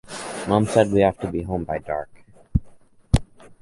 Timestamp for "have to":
1.01-1.27